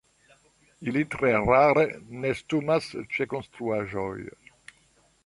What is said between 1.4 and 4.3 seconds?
rare nestumas ĉe konstruaĵoj.